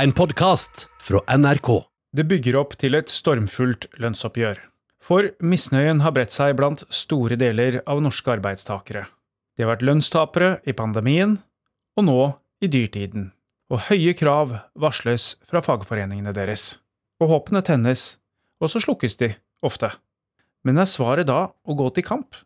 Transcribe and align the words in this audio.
En 0.00 0.12
podkast 0.12 0.86
fra 0.98 1.20
NRK. 1.36 1.68
Det 2.16 2.24
bygger 2.24 2.56
opp 2.56 2.70
til 2.80 2.96
et 2.96 3.10
stormfullt 3.12 3.82
lønnsoppgjør. 4.00 4.56
For 5.04 5.28
misnøyen 5.44 6.00
har 6.00 6.14
bredt 6.16 6.32
seg 6.32 6.54
blant 6.56 6.86
store 6.88 7.36
deler 7.36 7.82
av 7.84 8.00
norske 8.00 8.32
arbeidstakere. 8.32 9.02
De 9.58 9.66
har 9.66 9.74
vært 9.74 9.84
lønnstapere 9.84 10.54
i 10.64 10.72
pandemien, 10.72 11.34
og 12.00 12.06
nå 12.06 12.16
i 12.64 12.70
dyrtiden. 12.72 13.28
Og 13.68 13.90
høye 13.90 14.16
krav 14.16 14.54
varsles 14.72 15.34
fra 15.44 15.60
fagforeningene 15.60 16.32
deres. 16.32 16.78
Og 17.20 17.34
håpene 17.34 17.60
tennes, 17.60 18.14
og 18.56 18.72
så 18.72 18.80
slukkes 18.80 19.20
de, 19.20 19.34
ofte. 19.60 19.92
Men 20.64 20.80
er 20.80 20.88
svaret 20.88 21.28
da 21.28 21.50
å 21.52 21.76
gå 21.76 21.92
til 21.92 22.08
kamp? 22.08 22.40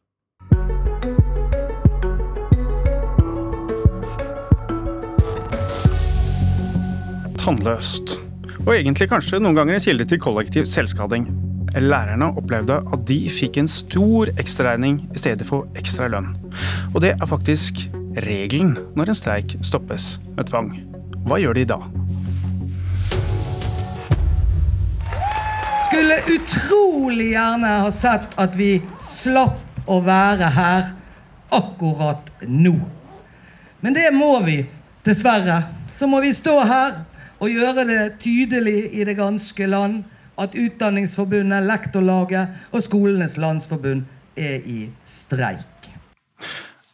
Tannløst. 7.44 8.14
Og 8.64 8.70
egentlig 8.72 9.10
kanskje 9.10 9.36
noen 9.36 9.58
ganger 9.58 9.76
en 9.76 9.82
kilde 9.84 10.06
til 10.08 10.20
kollektiv 10.22 10.64
selvskading. 10.64 11.26
Lærerne 11.76 12.30
opplevde 12.40 12.78
at 12.80 13.02
de 13.04 13.18
fikk 13.28 13.58
en 13.60 13.68
stor 13.68 14.30
ekstraregning 14.40 15.02
i 15.12 15.20
stedet 15.20 15.44
for 15.44 15.68
ekstra 15.76 16.08
lønn. 16.08 16.30
Og 16.94 17.02
det 17.04 17.12
er 17.18 17.28
faktisk 17.28 17.82
regelen 18.24 18.78
når 18.96 19.12
en 19.12 19.20
streik 19.20 19.58
stoppes 19.60 20.14
med 20.38 20.48
tvang. 20.48 20.72
Hva 21.28 21.42
gjør 21.42 21.60
de 21.60 21.68
da? 21.74 21.78
Skulle 25.84 26.20
utrolig 26.32 27.34
gjerne 27.34 27.78
ha 27.84 27.92
sett 27.92 28.38
at 28.40 28.56
vi 28.56 28.78
slapp 28.96 29.84
å 29.84 30.00
være 30.00 30.54
her 30.56 30.94
akkurat 31.52 32.38
nå. 32.48 32.78
Men 33.84 34.00
det 34.00 34.14
må 34.16 34.38
vi, 34.48 34.62
dessverre. 35.04 35.66
Så 35.92 36.08
må 36.08 36.24
vi 36.24 36.32
stå 36.32 36.62
her 36.64 37.02
og 37.44 37.52
gjøre 37.52 37.84
det 37.84 38.02
tydelig 38.24 38.88
i 38.96 39.04
det 39.04 39.18
ganske 39.18 39.66
land 39.68 40.02
at 40.40 40.56
Utdanningsforbundet, 40.58 41.66
Lektorlaget 41.68 42.72
og 42.72 42.82
Skolenes 42.82 43.36
landsforbund 43.38 44.06
er 44.36 44.64
i 44.64 44.88
streik. 45.04 45.90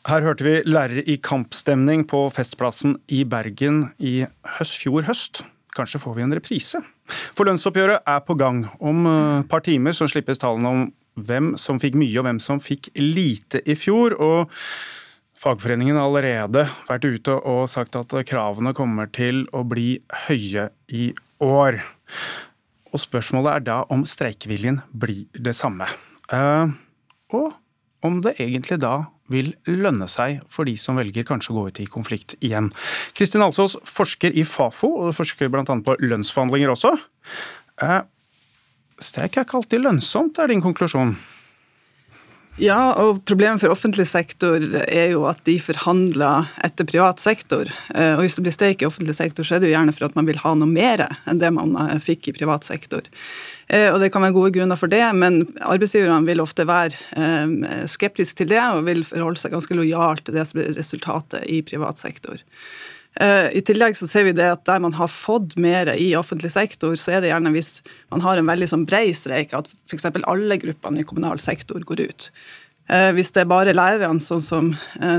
Her 0.09 0.25
hørte 0.25 0.45
vi 0.45 0.57
lærere 0.67 1.05
i 1.07 1.21
kampstemning 1.23 2.03
på 2.09 2.25
Festplassen 2.35 2.97
i 3.09 3.23
Bergen 3.25 3.85
i 3.99 4.25
høst, 4.59 4.81
fjor 4.83 5.07
høst. 5.07 5.43
Kanskje 5.77 6.01
får 6.03 6.17
vi 6.17 6.25
en 6.27 6.35
reprise? 6.35 6.81
For 7.37 7.47
lønnsoppgjøret 7.47 8.09
er 8.09 8.23
på 8.27 8.35
gang. 8.35 8.65
Om 8.81 9.07
et 9.07 9.51
par 9.53 9.63
timer 9.63 9.95
så 9.95 10.09
slippes 10.11 10.41
tallene 10.43 10.73
om 10.73 10.87
hvem 11.21 11.53
som 11.61 11.79
fikk 11.79 11.99
mye 12.01 12.17
og 12.19 12.27
hvem 12.27 12.41
som 12.43 12.59
fikk 12.63 12.91
lite 12.99 13.63
i 13.69 13.77
fjor. 13.79 14.17
og 14.19 14.51
Fagforeningen 15.41 15.97
har 15.97 16.05
allerede 16.11 16.67
vært 16.85 17.07
ute 17.09 17.35
og 17.49 17.63
sagt 17.73 17.97
at 17.97 18.13
kravene 18.29 18.75
kommer 18.77 19.09
til 19.09 19.47
å 19.57 19.63
bli 19.65 19.95
høye 20.27 20.67
i 20.93 21.07
år. 21.41 21.79
Og 22.93 23.01
spørsmålet 23.01 23.55
er 23.55 23.65
da 23.71 23.79
om 23.95 24.05
streikeviljen 24.05 24.83
blir 24.93 25.25
det 25.33 25.55
samme. 25.57 25.89
Og 27.33 27.57
om 28.05 28.21
det 28.25 28.35
egentlig 28.37 28.81
da 28.85 29.07
vil 29.33 29.55
lønne 29.65 30.11
seg 30.11 30.43
for 30.51 30.69
de 30.69 30.75
som 30.81 31.01
velger 31.01 31.25
kanskje 31.25 31.55
å 31.55 31.57
gå 31.57 31.67
ut 31.71 31.81
i 31.81 31.89
konflikt 31.89 32.37
igjen. 32.45 32.69
Kristin 33.17 33.45
Alsås 33.47 33.79
forsker 33.87 34.37
i 34.37 34.45
Fafo, 34.45 34.91
og 35.07 35.17
forsker 35.17 35.49
bl.a. 35.49 35.65
på 35.65 35.97
lønnsforhandlinger 36.03 36.75
også. 36.75 36.93
Streik 39.01 39.39
er 39.39 39.47
ikke 39.47 39.63
alltid 39.63 39.87
lønnsomt, 39.87 40.37
er 40.43 40.53
din 40.53 40.65
konklusjon? 40.65 41.15
Ja, 42.61 42.93
og 43.01 43.23
problemet 43.25 43.63
for 43.63 43.73
offentlig 43.73 44.05
sektor 44.11 44.61
er 44.85 45.15
jo 45.15 45.23
at 45.31 45.41
de 45.47 45.55
forhandler 45.65 46.51
etter 46.61 46.85
privat 46.85 47.23
sektor. 47.23 47.71
Og 47.95 48.21
hvis 48.21 48.37
det 48.37 48.45
blir 48.45 48.55
streik 48.55 48.85
i 48.85 48.89
offentlig 48.89 49.15
sektor, 49.17 49.47
så 49.49 49.57
er 49.57 49.63
det 49.63 49.71
jo 49.71 49.77
gjerne 49.79 49.95
for 49.97 50.11
at 50.11 50.19
man 50.19 50.29
vil 50.29 50.41
ha 50.43 50.53
noe 50.59 50.69
mer 50.69 51.07
enn 51.25 51.41
det 51.41 51.51
man 51.57 51.73
fikk 52.05 52.29
i 52.29 52.37
privat 52.37 52.69
sektor. 52.69 53.09
Og 53.71 53.97
det 54.03 54.11
kan 54.13 54.27
være 54.27 54.37
gode 54.37 54.53
grunner 54.59 54.77
for 54.77 54.93
det, 54.93 55.01
men 55.17 55.41
arbeidsgiverne 55.65 56.29
vil 56.29 56.45
ofte 56.45 56.69
være 56.69 57.89
skeptiske 57.89 58.43
til 58.43 58.53
det 58.53 58.61
og 58.61 58.85
vil 58.91 59.07
forholde 59.09 59.41
seg 59.41 59.57
ganske 59.57 59.81
lojalt 59.81 60.27
til 60.29 60.37
det 60.37 60.45
som 60.51 60.61
blir 60.61 60.77
resultatet 60.77 61.49
i 61.49 61.63
privat 61.65 62.03
sektor. 62.03 62.45
I 63.19 63.61
tillegg 63.67 63.97
så 63.99 64.07
ser 64.07 64.29
vi 64.29 64.33
det 64.37 64.47
at 64.47 64.63
der 64.69 64.79
man 64.81 64.95
har 64.95 65.11
fått 65.11 65.57
mer 65.61 65.91
i 65.97 66.13
offentlig 66.17 66.53
sektor, 66.55 66.95
så 66.97 67.17
er 67.17 67.25
det 67.25 67.33
gjerne 67.33 67.51
hvis 67.53 67.83
man 68.13 68.23
har 68.25 68.39
en 68.39 68.47
veldig 68.49 68.69
sånn 68.71 68.87
brei 68.89 69.11
streik, 69.17 69.51
at 69.57 69.67
f.eks. 69.91 70.07
alle 70.31 70.59
gruppene 70.63 71.03
i 71.03 71.07
kommunal 71.09 71.43
sektor 71.43 71.83
går 71.85 72.05
ut. 72.07 72.31
Hvis 73.15 73.29
det 73.35 73.45
er 73.45 73.51
bare 73.51 73.75
lærerne, 73.75 74.23
sånn 74.23 74.43
som 74.43 74.71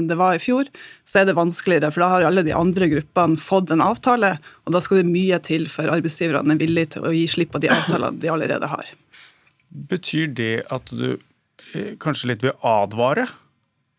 det 0.07 0.17
var 0.19 0.35
i 0.35 0.41
fjor, 0.43 0.67
så 1.07 1.21
er 1.21 1.29
det 1.29 1.37
vanskeligere. 1.37 1.91
For 1.93 2.03
da 2.03 2.09
har 2.11 2.25
alle 2.27 2.43
de 2.47 2.55
andre 2.55 2.89
gruppene 2.91 3.39
fått 3.39 3.71
en 3.71 3.83
avtale, 3.85 4.33
og 4.65 4.75
da 4.75 4.81
skal 4.83 4.99
det 4.99 5.11
mye 5.11 5.39
til 5.43 5.69
for 5.71 5.91
arbeidsgiverne 5.91 6.55
er 6.55 6.59
villige 6.63 6.97
til 6.97 7.07
å 7.07 7.13
gi 7.15 7.27
slipp 7.31 7.53
på 7.53 7.61
de 7.63 7.71
avtalene 7.71 8.19
de 8.23 8.31
allerede 8.33 8.67
har. 8.71 8.91
Betyr 9.91 10.33
det 10.35 10.55
at 10.71 10.91
du 10.91 11.19
kanskje 12.03 12.33
litt 12.33 12.43
vil 12.43 12.57
advare 12.67 13.29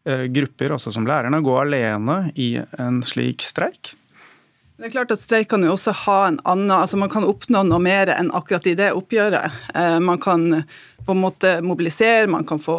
grupper, 0.05 0.75
også 0.75 0.93
som 0.95 1.07
lærerne, 1.07 1.43
gå 1.45 1.53
alene 1.61 2.25
i 2.35 2.55
en 2.79 3.03
slik 3.07 3.45
streik? 3.47 3.95
Det 4.83 4.89
er 4.89 4.95
klart 4.97 5.13
at 5.15 5.21
Streik 5.21 5.47
kan 5.47 5.63
jo 5.63 5.77
også 5.77 5.93
ha 5.95 6.17
en 6.27 6.41
annen 6.49 6.73
altså 6.75 6.99
Man 6.99 7.11
kan 7.13 7.23
oppnå 7.23 7.61
noe 7.69 7.79
mer 7.79 8.11
enn 8.11 8.33
akkurat 8.35 8.65
i 8.67 8.73
det 8.75 8.89
oppgjøret. 8.99 9.55
Man 10.03 10.19
kan 10.19 10.65
på 11.07 11.15
en 11.15 11.21
måte 11.23 11.53
mobilisere, 11.63 12.27
man 12.27 12.43
kan 12.47 12.59
få, 12.63 12.75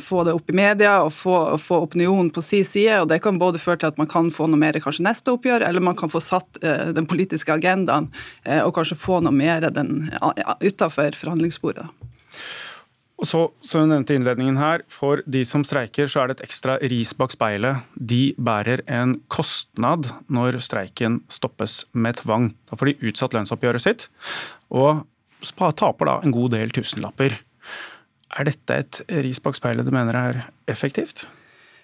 få 0.00 0.22
det 0.24 0.32
opp 0.36 0.48
i 0.48 0.56
media 0.56 0.94
og 1.04 1.12
få, 1.12 1.36
få 1.60 1.82
opinionen 1.84 2.30
på 2.32 2.40
sin 2.44 2.64
side. 2.64 3.02
og 3.02 3.10
Det 3.12 3.20
kan 3.24 3.40
både 3.40 3.60
føre 3.60 3.82
til 3.82 3.92
at 3.92 4.00
man 4.00 4.08
kan 4.08 4.32
få 4.32 4.48
noe 4.48 4.60
mer 4.60 4.80
kanskje 4.80 5.04
neste 5.04 5.32
oppgjør, 5.36 5.66
eller 5.68 5.84
man 5.84 5.96
kan 6.00 6.12
få 6.12 6.24
satt 6.24 6.60
den 6.96 7.08
politiske 7.08 7.52
agendaen 7.52 8.08
og 8.62 8.72
kanskje 8.76 9.00
få 9.00 9.20
noe 9.24 9.36
mer 9.36 9.68
utafor 10.64 11.20
forhandlingsbordet. 11.20 11.84
Og 13.22 13.28
så, 13.30 13.40
som 13.62 13.84
jeg 13.84 13.90
nevnte 13.92 14.16
innledningen 14.18 14.56
her, 14.58 14.82
For 14.90 15.22
de 15.30 15.44
som 15.46 15.62
streiker, 15.62 16.08
så 16.10 16.22
er 16.24 16.30
det 16.30 16.40
et 16.40 16.48
ekstra 16.48 16.74
ris 16.90 17.12
bak 17.14 17.30
speilet. 17.30 17.84
De 17.94 18.34
bærer 18.34 18.82
en 18.90 19.14
kostnad 19.30 20.10
når 20.26 20.58
streiken 20.58 21.20
stoppes 21.30 21.84
med 21.94 22.18
tvang. 22.18 22.50
Da 22.66 22.78
får 22.78 22.90
de 22.90 23.10
utsatt 23.12 23.36
lønnsoppgjøret 23.36 23.84
sitt, 23.84 24.08
og 24.74 25.04
taper 25.78 26.10
da 26.10 26.18
en 26.22 26.34
god 26.34 26.50
del 26.56 26.74
tusenlapper. 26.74 27.38
Er 28.32 28.48
dette 28.48 28.74
et 28.74 29.00
ris 29.22 29.38
bak 29.38 29.54
speilet 29.54 29.86
du 29.86 29.94
mener 29.94 30.18
er 30.18 30.42
effektivt? 30.66 31.28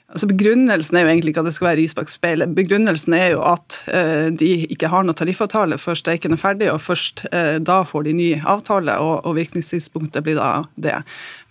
Altså 0.09 0.25
Begrunnelsen 0.25 0.97
er 0.97 1.03
jo 1.05 1.09
egentlig 1.11 1.35
ikke 1.35 1.43
at 1.43 1.47
det 1.51 1.53
skal 1.53 1.67
være 1.67 1.77
ris 1.83 1.93
bak. 1.93 2.09
Begrunnelsen 2.57 3.13
er 3.13 3.27
jo 3.35 3.43
at 3.45 3.75
uh, 3.93 4.31
de 4.33 4.47
ikke 4.73 4.89
har 4.89 5.05
noe 5.05 5.17
tariffavtale 5.17 5.77
før 5.77 5.99
streiken 6.01 6.33
er 6.33 6.41
ferdig, 6.41 6.71
og 6.73 6.81
først 6.81 7.27
uh, 7.29 7.59
da 7.61 7.83
får 7.85 8.07
de 8.07 8.15
ny 8.17 8.29
avtale, 8.41 8.95
og, 9.05 9.27
og, 9.29 9.35
virkningstidspunktet 9.37 10.25
blir 10.25 10.39
da 10.41 10.65
det. 10.81 10.95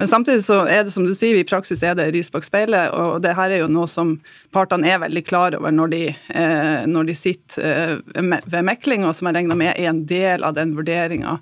Men 0.02 0.10
samtidig 0.10 0.42
så 0.48 0.64
er 0.66 0.88
det 0.88 0.94
som 0.96 1.06
du 1.06 1.14
sier, 1.14 1.38
i 1.38 1.46
praksis 1.46 1.84
er 1.86 1.94
det 2.00 2.10
ris 2.16 2.34
bak 2.34 2.48
og 2.48 3.22
det 3.22 3.36
her 3.38 3.54
er 3.54 3.62
jo 3.62 3.68
noe 3.70 3.86
som 3.86 4.16
partene 4.52 4.90
er 4.90 5.04
veldig 5.06 5.24
klar 5.28 5.54
over 5.54 5.72
når 5.72 5.94
de, 5.94 6.04
uh, 6.34 6.82
når 6.90 7.12
de 7.12 7.16
sitter 7.16 8.02
ved 8.18 8.64
mekling, 8.66 9.06
og 9.06 9.14
som 9.14 9.30
jeg 9.30 9.38
regner 9.38 9.60
med 9.60 9.76
er 9.76 9.92
en 9.92 10.02
del 10.10 10.42
av 10.42 10.58
den 10.58 10.74
vurderinga 10.74 11.38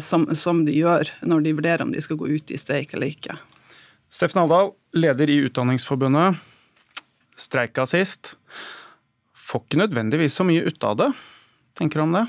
som, 0.00 0.28
som 0.36 0.66
de 0.66 0.76
gjør 0.76 1.08
når 1.24 1.46
de 1.46 1.56
vurderer 1.56 1.86
om 1.86 1.94
de 1.94 2.04
skal 2.04 2.20
gå 2.20 2.28
ut 2.36 2.52
i 2.52 2.60
streik 2.60 2.92
eller 2.92 3.14
ikke. 3.14 3.38
Steffen 4.10 4.42
Aldal, 4.42 4.72
leder 4.92 5.30
i 5.30 5.38
Utdanningsforbundet. 5.46 6.38
Streika 7.38 7.86
sist. 7.86 8.34
Får 9.36 9.62
ikke 9.64 9.78
nødvendigvis 9.84 10.34
så 10.34 10.46
mye 10.46 10.66
ut 10.66 10.86
av 10.86 10.96
det. 10.98 11.10
Tenker 11.78 12.00
du 12.00 12.08
om 12.08 12.16
det? 12.18 12.24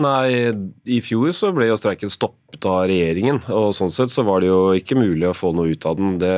Nei, 0.00 0.50
i 0.90 0.98
fjor 1.04 1.30
så 1.36 1.50
ble 1.54 1.68
jo 1.68 1.78
streiken 1.78 2.10
stoppet 2.10 2.66
av 2.66 2.88
regjeringen. 2.90 3.38
Og 3.54 3.70
sånn 3.76 3.92
sett 3.92 4.10
så 4.10 4.24
var 4.26 4.42
det 4.42 4.50
jo 4.50 4.74
ikke 4.74 4.98
mulig 4.98 5.28
å 5.30 5.36
få 5.36 5.52
noe 5.54 5.70
ut 5.74 5.86
av 5.86 5.98
den. 5.98 6.16
Det, 6.22 6.36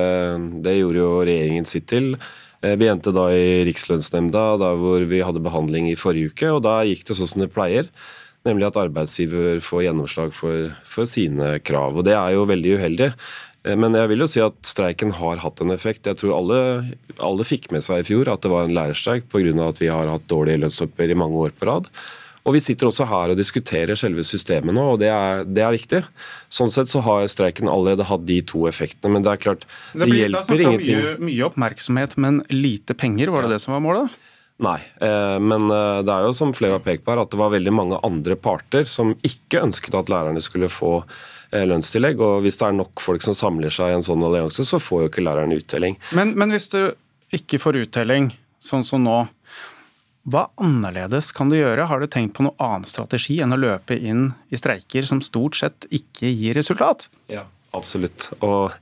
det 0.64 0.78
gjorde 0.78 1.00
jo 1.00 1.12
regjeringen 1.24 1.68
sitt 1.68 1.88
til. 1.92 2.12
Vi 2.62 2.88
endte 2.90 3.14
da 3.14 3.26
i 3.34 3.62
Rikslønnsnemnda, 3.66 4.42
der 4.60 4.76
hvor 4.78 5.04
vi 5.10 5.22
hadde 5.24 5.42
behandling 5.42 5.88
i 5.90 5.98
forrige 5.98 6.34
uke. 6.34 6.50
og 6.52 6.60
Da 6.66 6.82
gikk 6.86 7.06
det 7.08 7.16
sånn 7.18 7.30
som 7.30 7.44
det 7.44 7.52
pleier, 7.54 7.88
nemlig 8.46 8.68
at 8.68 8.78
arbeidsgiver 8.84 9.62
får 9.64 9.88
gjennomslag 9.88 10.36
for, 10.36 10.74
for 10.86 11.08
sine 11.08 11.56
krav. 11.64 11.96
og 11.96 12.06
Det 12.06 12.14
er 12.18 12.36
jo 12.36 12.46
veldig 12.52 12.76
uheldig. 12.78 13.10
Men 13.62 13.94
jeg 13.94 14.10
vil 14.10 14.24
jo 14.24 14.26
si 14.26 14.40
at 14.42 14.56
streiken 14.66 15.12
har 15.14 15.38
hatt 15.44 15.60
en 15.62 15.70
effekt. 15.70 16.08
Jeg 16.08 16.18
tror 16.18 16.34
alle, 16.34 16.56
alle 17.22 17.46
fikk 17.46 17.70
med 17.70 17.84
seg 17.86 18.02
i 18.02 18.08
fjor 18.08 18.30
at 18.32 18.42
det 18.42 18.50
var 18.50 18.66
en 18.66 18.74
lærerstreik 18.74 19.28
pga. 19.30 19.54
at 19.68 19.78
vi 19.78 19.92
har 19.92 20.10
hatt 20.10 20.26
dårlige 20.26 20.64
lønnsoppgjør 20.64 21.14
i 21.14 21.18
mange 21.22 21.38
år 21.46 21.54
på 21.54 21.70
rad. 21.70 21.86
Og 22.42 22.56
Vi 22.56 22.62
sitter 22.64 22.88
også 22.88 23.06
her 23.06 23.30
og 23.30 23.38
diskuterer 23.38 23.94
selve 23.94 24.24
systemet 24.26 24.74
nå, 24.74 24.82
og 24.94 24.98
det 24.98 25.12
er, 25.14 25.44
det 25.46 25.62
er, 25.62 25.76
viktig. 25.76 26.00
Sånn 26.50 26.72
sett 26.74 26.90
så 26.90 26.98
har 27.06 27.28
streiken 27.30 27.70
allerede 27.70 28.08
hatt 28.08 28.26
de 28.26 28.40
to 28.42 28.64
effektene, 28.66 29.12
men 29.14 29.22
det 29.22 29.30
er 29.30 29.42
klart, 29.44 29.66
det, 29.94 30.08
det 30.08 30.18
hjelper 30.24 30.64
ingenting. 30.64 30.98
Mye, 30.98 31.14
mye 31.28 31.46
oppmerksomhet, 31.46 32.18
men 32.18 32.42
lite 32.50 32.98
penger, 32.98 33.30
var 33.30 33.46
det 33.46 33.52
ja. 33.52 33.54
det 33.54 33.62
som 33.62 33.76
var 33.76 33.84
målet? 33.86 34.18
Nei, 34.62 34.78
men 35.42 35.66
det 35.68 36.12
er 36.12 36.26
jo 36.26 36.32
som 36.36 36.54
flere 36.54 36.76
har 36.78 36.84
pekt 36.84 37.02
på 37.04 37.10
her, 37.12 37.22
at 37.24 37.32
det 37.32 37.40
var 37.40 37.50
veldig 37.50 37.72
mange 37.74 37.98
andre 38.06 38.36
parter 38.38 38.86
som 38.88 39.14
ikke 39.26 39.62
ønsket 39.64 39.96
at 39.98 40.12
lærerne 40.12 40.42
skulle 40.44 40.70
få 40.70 41.00
lønnstillegg. 41.52 42.20
og 42.22 42.42
Hvis 42.44 42.60
det 42.60 42.68
er 42.68 42.76
nok 42.78 43.02
folk 43.02 43.24
som 43.26 43.36
samler 43.36 43.72
seg 43.74 43.90
i 43.90 43.96
en 43.98 44.06
sånn 44.06 44.22
allianse, 44.24 44.64
så 44.64 44.80
får 44.80 45.02
jo 45.02 45.10
ikke 45.10 45.24
læreren 45.26 45.54
uttelling. 45.56 45.98
Men, 46.16 46.36
men 46.38 46.54
hvis 46.54 46.70
du 46.72 46.80
ikke 47.34 47.60
får 47.62 47.82
uttelling, 47.84 48.30
sånn 48.62 48.86
som 48.86 49.04
nå, 49.04 49.22
Hva 50.22 50.44
annerledes 50.62 51.32
kan 51.34 51.48
du 51.50 51.56
gjøre? 51.56 51.88
Har 51.90 51.98
du 51.98 52.06
tenkt 52.06 52.36
på 52.36 52.44
noen 52.46 52.60
annen 52.62 52.84
strategi 52.86 53.40
enn 53.42 53.56
å 53.56 53.58
løpe 53.58 53.96
inn 53.98 54.28
i 54.54 54.58
streiker 54.60 55.02
som 55.08 55.18
stort 55.18 55.58
sett 55.58 55.88
ikke 55.90 56.30
gir 56.30 56.54
resultat? 56.54 57.08
Ja. 57.26 57.42
Absolutt. 57.72 58.26
Og 58.44 58.72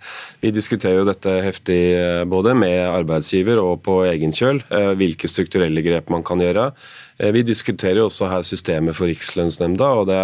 vi 0.42 0.50
diskuterer 0.50 0.98
jo 0.98 1.06
dette 1.06 1.30
heftig 1.44 1.78
eh, 1.94 2.24
både 2.26 2.56
med 2.58 2.80
arbeidsgiver 2.88 3.60
og 3.62 3.84
på 3.86 4.00
egen 4.08 4.34
kjøl. 4.34 4.58
Eh, 4.66 4.90
hvilke 4.98 5.30
strukturelle 5.30 5.84
grep 5.86 6.10
man 6.10 6.24
kan 6.26 6.42
gjøre. 6.42 6.72
Eh, 7.22 7.30
vi 7.36 7.44
diskuterer 7.46 8.00
jo 8.00 8.08
også 8.08 8.26
her 8.32 8.42
systemet 8.46 8.98
for 8.98 9.06
Rikslønnsnemnda. 9.06 9.92
og 10.00 10.10
det, 10.10 10.18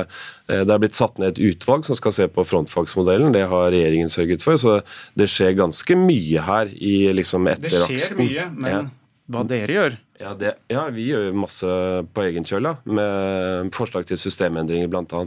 det 0.50 0.74
er 0.74 0.82
blitt 0.82 0.98
satt 0.98 1.22
ned 1.22 1.36
et 1.36 1.42
utvalg 1.52 1.86
som 1.86 1.98
skal 1.98 2.16
se 2.16 2.26
på 2.26 2.46
frontfagsmodellen. 2.48 3.30
Det 3.36 3.46
har 3.46 3.70
regjeringen 3.70 4.10
sørget 4.10 4.42
for. 4.42 4.58
Så 4.58 4.80
det 5.14 5.30
skjer 5.30 5.54
ganske 5.62 5.98
mye 6.02 6.42
her 6.50 6.74
i 6.74 6.96
liksom 7.14 7.46
etteraksten. 7.52 7.94
Det 7.94 8.02
skjer 8.02 8.22
mye, 8.24 8.50
men 8.56 8.72
ja. 8.72 8.84
Hva 9.26 9.42
dere 9.42 9.74
gjør? 9.74 9.94
Ja, 10.20 10.32
det, 10.38 10.52
ja, 10.72 10.86
vi 10.94 11.08
gjør 11.10 11.34
masse 11.36 11.68
på 12.14 12.22
egen 12.24 12.46
kjøl, 12.46 12.68
med 12.88 13.72
forslag 13.76 14.06
til 14.08 14.18
systemendringer 14.20 14.88
bl.a. 14.88 15.24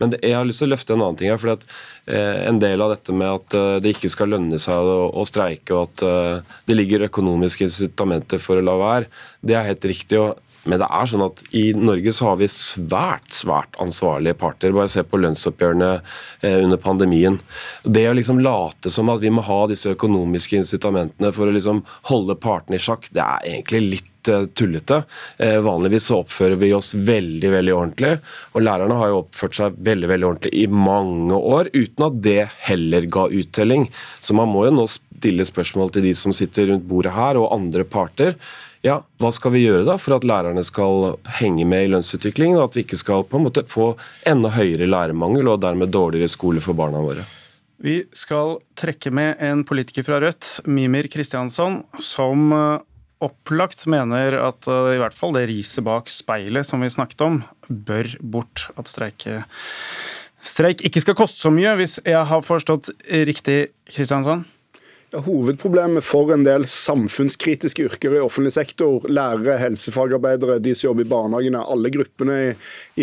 Men 0.00 0.12
det, 0.14 0.20
jeg 0.24 0.36
har 0.38 0.46
lyst 0.48 0.62
til 0.62 0.70
å 0.70 0.72
løfte 0.72 0.94
en 0.94 1.02
annen 1.02 1.18
ting 1.20 1.32
her. 1.32 1.40
for 1.40 1.52
at, 1.56 1.66
eh, 2.06 2.46
En 2.48 2.60
del 2.62 2.80
av 2.80 2.94
dette 2.94 3.12
med 3.12 3.28
at 3.28 3.54
eh, 3.58 3.80
det 3.82 3.96
ikke 3.96 4.12
skal 4.12 4.32
lønne 4.32 4.58
seg 4.58 4.74
å, 4.78 5.10
å 5.12 5.26
streike, 5.28 5.74
og 5.74 5.90
at 5.90 6.06
eh, 6.06 6.54
det 6.70 6.78
ligger 6.78 7.08
økonomiske 7.10 7.66
incitamenter 7.66 8.38
for 8.38 8.56
å 8.56 8.64
la 8.64 8.78
være, 8.80 9.10
det 9.42 9.58
er 9.58 9.68
helt 9.68 9.84
riktig. 9.84 10.22
og 10.22 10.38
men 10.64 10.82
det 10.82 10.88
er 10.92 11.08
sånn 11.08 11.24
at 11.24 11.42
i 11.56 11.70
Norge 11.76 12.12
så 12.12 12.30
har 12.30 12.40
vi 12.40 12.50
svært 12.52 13.32
svært 13.32 13.78
ansvarlige 13.82 14.36
parter. 14.40 14.74
Bare 14.76 14.90
se 14.92 15.04
på 15.06 15.20
lønnsoppgjørene 15.20 15.90
eh, 15.96 16.58
under 16.60 16.80
pandemien. 16.80 17.40
Det 17.84 18.04
å 18.10 18.14
liksom 18.16 18.42
late 18.44 18.92
som 18.92 19.12
at 19.12 19.24
vi 19.24 19.32
må 19.32 19.44
ha 19.46 19.62
disse 19.70 19.94
økonomiske 19.96 20.60
incitamentene 20.60 21.32
for 21.36 21.48
å 21.48 21.56
liksom 21.56 21.84
holde 22.12 22.36
partene 22.40 22.80
i 22.80 22.82
sjakk, 22.82 23.08
det 23.14 23.24
er 23.24 23.50
egentlig 23.54 23.84
litt 23.88 24.10
Eh, 24.28 24.46
tullete. 24.46 25.02
Eh, 25.38 25.60
vanligvis 25.60 26.04
så 26.04 26.20
oppfører 26.20 26.58
vi 26.60 26.72
oss 26.76 26.92
veldig 26.94 27.50
veldig 27.54 27.74
ordentlig, 27.74 28.18
og 28.52 28.64
lærerne 28.66 28.98
har 29.00 29.12
jo 29.12 29.20
oppført 29.22 29.56
seg 29.56 29.78
veldig 29.86 30.10
veldig 30.10 30.28
ordentlig 30.28 30.52
i 30.60 30.66
mange 30.68 31.36
år, 31.36 31.70
uten 31.72 32.06
at 32.06 32.18
det 32.20 32.40
heller 32.66 33.06
ga 33.08 33.28
uttelling. 33.32 33.88
Så 34.20 34.36
man 34.36 34.50
må 34.52 34.66
jo 34.66 34.74
nå 34.76 34.84
stille 34.92 35.46
spørsmål 35.48 35.94
til 35.94 36.04
de 36.04 36.12
som 36.16 36.36
sitter 36.36 36.68
rundt 36.68 36.88
bordet 36.88 37.14
her, 37.16 37.40
og 37.40 37.52
andre 37.56 37.86
parter. 37.88 38.36
Ja, 38.80 39.02
Hva 39.20 39.28
skal 39.34 39.52
vi 39.52 39.66
gjøre 39.66 39.84
da 39.84 39.98
for 40.00 40.16
at 40.16 40.24
lærerne 40.24 40.62
skal 40.64 41.18
henge 41.40 41.66
med 41.68 41.84
i 41.84 41.90
lønnsutviklingen, 41.92 42.56
og 42.56 42.70
at 42.70 42.78
vi 42.78 42.84
ikke 42.86 42.98
skal 43.00 43.26
på 43.28 43.36
en 43.36 43.44
måte 43.44 43.66
få 43.68 43.92
enda 44.28 44.52
høyere 44.54 44.88
lærermangel 44.88 45.50
og 45.52 45.60
dermed 45.60 45.92
dårligere 45.92 46.32
skole 46.32 46.62
for 46.64 46.78
barna 46.78 47.02
våre? 47.04 47.26
Vi 47.80 48.02
skal 48.16 48.58
trekke 48.76 49.12
med 49.12 49.40
en 49.44 49.64
politiker 49.68 50.04
fra 50.04 50.20
Rødt, 50.20 50.62
Mimir 50.68 51.08
Kristiansson, 51.12 51.82
som 52.00 52.52
eh, 52.56 52.82
opplagt 53.24 53.84
mener 53.88 54.36
at 54.40 54.68
uh, 54.68 54.92
i 54.94 55.00
hvert 55.00 55.16
fall 55.16 55.36
det 55.36 55.46
riset 55.50 55.84
bak 55.84 56.08
speilet 56.12 56.68
som 56.68 56.80
vi 56.80 56.88
snakket 56.92 57.24
om, 57.24 57.40
bør 57.68 58.08
bort. 58.20 58.66
At 58.80 58.88
streike, 58.88 59.42
streik 60.40 60.84
ikke 60.88 61.04
skal 61.04 61.18
koste 61.20 61.40
så 61.40 61.52
mye, 61.52 61.76
hvis 61.80 61.98
jeg 62.04 62.24
har 62.32 62.44
forstått 62.44 62.92
riktig, 63.28 63.74
Kristiansson? 63.92 64.46
Hovedproblemet 65.10 66.04
for 66.06 66.30
en 66.30 66.44
del 66.46 66.62
samfunnskritiske 66.70 67.82
yrker 67.88 68.12
i 68.14 68.20
offentlig 68.22 68.52
sektor, 68.54 69.02
lærere, 69.10 69.56
helsefagarbeidere, 69.58 70.60
de 70.62 70.74
som 70.76 70.90
jobber 70.90 71.02
i 71.02 71.10
barnehagene, 71.10 71.62
alle 71.72 71.90
gruppene 71.90 72.36
i, 72.44 72.52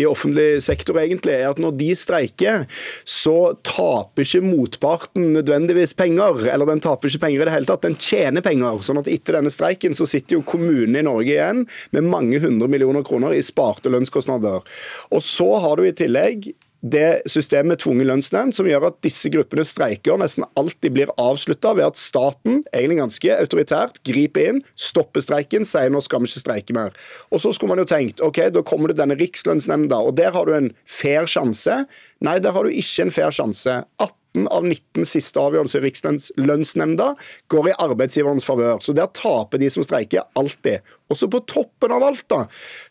i, 0.00 0.06
offentlig 0.08 0.62
sektor 0.64 0.96
egentlig, 1.02 1.34
er 1.36 1.50
at 1.50 1.60
når 1.60 1.76
de 1.76 1.88
streiker, 2.00 2.64
så 3.04 3.34
taper 3.60 4.24
ikke 4.24 4.40
motparten 4.46 5.34
nødvendigvis 5.36 5.92
penger. 5.98 6.46
Eller 6.48 6.70
den 6.72 6.80
taper 6.84 7.12
ikke 7.12 7.26
penger 7.26 7.44
i 7.44 7.48
det 7.50 7.56
hele 7.58 7.68
tatt, 7.68 7.84
den 7.84 7.98
tjener 8.00 8.46
penger. 8.46 8.80
sånn 8.86 9.02
at 9.02 9.10
etter 9.12 9.36
denne 9.36 9.52
streiken 9.52 9.96
så 9.98 10.08
sitter 10.08 10.38
jo 10.38 10.46
kommunene 10.48 11.02
i 11.02 11.08
Norge 11.10 11.34
igjen 11.34 11.66
med 11.92 12.08
mange 12.08 12.40
hundre 12.40 12.70
millioner 12.72 13.04
kroner 13.04 13.36
i 13.36 13.44
sparte 13.44 13.92
lønnskostnader. 13.92 14.64
Og 15.12 15.24
så 15.24 15.50
har 15.60 15.76
du 15.76 15.84
i 15.84 15.92
tillegg 15.92 16.54
det 16.82 17.22
systemet 17.26 17.72
med 17.72 17.80
tvungen 17.82 18.06
lønnsnemnd 18.06 18.54
som 18.54 18.68
gjør 18.68 18.88
at 18.90 18.98
disse 19.02 19.30
gruppene 19.34 19.64
streiker 19.66 20.18
nesten 20.20 20.46
alltid 20.58 20.94
blir 20.94 21.10
avslutta 21.18 21.72
ved 21.74 21.88
at 21.88 21.98
staten, 21.98 22.60
egentlig 22.70 23.00
ganske 23.00 23.38
autoritært, 23.38 23.98
griper 24.06 24.52
inn, 24.52 24.60
stopper 24.78 25.24
streiken, 25.24 25.66
sier 25.66 25.90
nå 25.90 26.02
skal 26.04 26.22
vi 26.22 26.30
ikke 26.30 26.44
streike 26.44 26.76
mer. 26.76 26.94
Og 27.34 27.42
så 27.42 27.50
skulle 27.54 27.74
man 27.74 27.82
jo 27.82 27.88
tenkt 27.90 28.22
ok, 28.24 28.44
da 28.54 28.62
kommer 28.66 28.92
det 28.92 29.00
denne 29.00 29.18
rikslønnsnemnda, 29.18 29.98
og 29.98 30.14
der 30.20 30.30
har 30.36 30.46
du 30.46 30.54
en 30.54 30.70
fair 30.86 31.26
sjanse. 31.30 31.82
Nei, 32.24 32.38
der 32.42 32.54
har 32.54 32.66
du 32.66 32.70
ikke 32.70 33.08
en 33.08 33.14
fair 33.14 33.34
sjanse. 33.34 33.80
18 33.98 34.46
av 34.54 34.62
19 34.68 35.08
siste 35.08 35.40
avgjørelser 35.42 35.82
i 35.82 35.88
Rikslønnsnemnda 35.88 37.08
går 37.50 37.70
i 37.70 37.76
arbeidsgiverens 37.82 38.46
favør. 38.46 38.78
Så 38.84 38.94
der 38.94 39.10
taper 39.16 39.58
de 39.58 39.70
som 39.72 39.86
streiker, 39.86 40.28
alltid. 40.38 40.84
Og 41.08 41.16
så 41.16 41.28
på 41.32 41.40
toppen 41.48 41.92
av 41.94 42.04
alt, 42.04 42.24
da, 42.28 42.42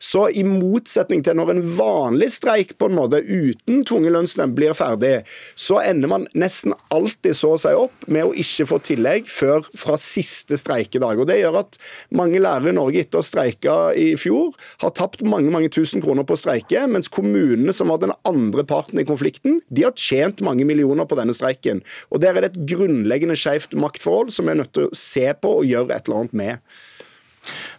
så 0.01 0.25
i 0.33 0.41
motsetning 0.45 1.21
til 1.25 1.37
når 1.37 1.51
en 1.53 1.63
vanlig 1.77 2.31
streik 2.33 2.73
på 2.79 2.89
en 2.89 2.97
måte 2.97 3.21
uten 3.21 3.83
tvungen 3.85 4.15
lønnsnemnd 4.15 4.55
blir 4.57 4.73
ferdig, 4.77 5.21
så 5.53 5.77
ender 5.83 6.09
man 6.09 6.25
nesten 6.37 6.73
alltid 6.93 7.37
så 7.37 7.53
si 7.61 7.73
opp 7.77 8.07
med 8.09 8.25
å 8.25 8.33
ikke 8.33 8.65
få 8.71 8.79
tillegg 8.89 9.29
før 9.29 9.67
fra 9.77 9.99
siste 10.01 10.57
streikedag. 10.57 11.21
Og 11.21 11.29
Det 11.29 11.39
gjør 11.43 11.59
at 11.61 11.77
mange 12.17 12.41
lærere 12.41 12.73
i 12.73 12.77
Norge 12.77 13.05
etter 13.05 13.21
å 13.21 13.27
streika 13.27 13.77
i 13.93 14.09
fjor, 14.17 14.55
har 14.81 14.95
tapt 14.97 15.21
mange 15.21 15.53
mange 15.53 15.69
tusen 15.73 16.01
kroner 16.01 16.25
på 16.25 16.33
å 16.33 16.41
streike, 16.41 16.87
mens 16.89 17.11
kommunene 17.13 17.75
som 17.75 17.93
var 17.93 18.01
den 18.01 18.15
andre 18.27 18.65
parten 18.67 18.97
i 19.01 19.05
konflikten, 19.07 19.61
de 19.69 19.85
har 19.85 19.97
tjent 19.97 20.41
mange 20.45 20.65
millioner 20.65 21.05
på 21.05 21.17
denne 21.19 21.37
streiken. 21.37 21.83
Og 22.09 22.21
Der 22.25 22.35
er 22.35 22.43
det 22.43 22.55
et 22.55 22.65
grunnleggende 22.73 23.37
skjevt 23.37 23.77
maktforhold 23.77 24.33
som 24.33 24.47
vi 24.47 24.55
er 24.55 24.61
nødt 24.63 24.73
til 24.73 24.89
å 24.89 24.97
se 24.97 25.29
på 25.37 25.59
og 25.61 25.67
gjøre 25.69 25.93
et 25.93 26.07
eller 26.09 26.25
annet 26.25 26.35
med. 26.41 26.73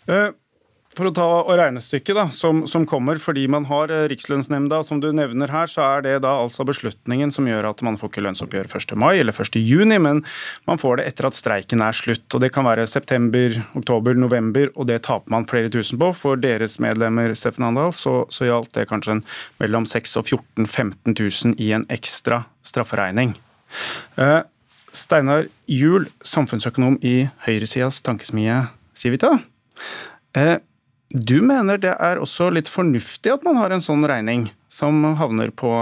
Eh, 0.08 0.28
for 0.98 1.06
å 1.06 1.12
ta 1.14 1.26
regnestykket 1.46 2.16
da, 2.16 2.24
som, 2.34 2.64
som, 2.66 2.82
kommer, 2.88 3.20
fordi 3.22 3.44
man 3.50 3.68
har 3.68 3.92
eh, 3.94 4.06
Rikslønnsnemnda, 4.10 4.80
som 4.86 4.98
du 5.02 5.12
nevner 5.14 5.52
her, 5.52 5.70
så 5.70 5.84
er 5.84 6.02
det 6.02 6.14
da 6.24 6.32
altså 6.40 6.66
beslutningen 6.66 7.30
som 7.34 7.46
gjør 7.46 7.68
at 7.70 7.82
man 7.86 7.98
får 8.00 8.10
ikke 8.10 8.24
lønnsoppgjør 8.26 8.70
1. 8.80 8.94
mai 8.98 9.20
eller 9.20 9.36
1. 9.36 9.60
juni, 9.62 10.00
men 10.02 10.24
man 10.66 10.80
får 10.80 10.98
det 10.98 11.06
etter 11.12 11.28
at 11.28 11.38
streiken 11.38 11.84
er 11.84 11.94
slutt. 11.94 12.26
og 12.34 12.42
Det 12.42 12.50
kan 12.54 12.66
være 12.66 12.88
september, 12.90 13.60
oktober, 13.78 14.18
november, 14.18 14.72
og 14.74 14.88
det 14.90 15.04
taper 15.06 15.34
man 15.34 15.46
flere 15.50 15.70
tusen 15.70 16.00
på. 16.02 16.10
For 16.18 16.40
deres 16.40 16.78
medlemmer 16.82 17.34
Steffen 17.38 17.68
Andal, 17.68 17.94
så, 17.94 18.24
så 18.34 18.48
gjaldt 18.48 18.74
det 18.74 18.88
kanskje 18.90 19.18
en, 19.18 19.24
mellom 19.62 19.86
6 19.86 20.18
og 20.18 20.26
14 20.26 20.66
15 20.66 21.14
000 21.14 21.60
i 21.62 21.70
en 21.76 21.86
ekstra 21.94 22.42
strafferegning. 22.66 23.36
Uh, 24.18 24.40
Steinar 24.90 25.46
Juel, 25.70 26.08
samfunnsøkonom 26.26 26.98
i 27.06 27.28
høyresidas 27.46 28.00
tankesmie 28.02 28.64
Civita. 28.98 29.36
Eh, 30.36 30.56
du 31.08 31.38
mener 31.40 31.80
det 31.80 31.94
er 31.94 32.20
også 32.20 32.50
litt 32.52 32.68
fornuftig 32.68 33.32
at 33.32 33.44
man 33.46 33.56
har 33.60 33.72
en 33.72 33.84
sånn 33.84 34.04
regning 34.08 34.48
som 34.68 35.00
havner 35.18 35.52
på 35.56 35.72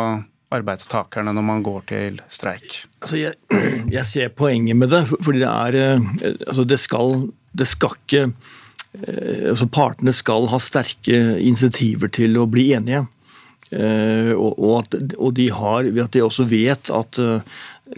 arbeidstakerne 0.54 1.35
når 1.35 1.47
man 1.47 1.64
går 1.66 1.80
til 1.90 2.20
streik? 2.30 2.85
Altså 3.02 3.18
jeg, 3.20 3.35
jeg, 3.97 4.04
ser 4.06 4.30
poenget 4.37 4.78
med 4.78 4.92
det. 4.94 5.02
fordi 5.16 5.42
det 5.42 5.50
er 5.50 5.80
eh, 5.80 6.06
altså 6.47 6.66
det 6.68 6.78
skal, 6.82 7.26
det 7.56 7.68
skal 7.68 7.99
ikke 7.99 8.23
eh, 8.28 9.50
altså 9.52 9.68
Partene 9.73 10.14
skal 10.14 10.49
ha 10.52 10.62
sterke 10.62 11.20
insentiver 11.42 12.12
til 12.12 12.38
å 12.38 12.47
bli 12.50 12.70
enige. 12.78 13.06
Og, 13.66 14.68
at, 14.78 14.92
og 15.18 15.32
de 15.35 15.49
har, 15.50 15.88
at 15.88 16.14
de 16.14 16.20
også 16.23 16.44
vet 16.46 16.90
at 16.94 17.18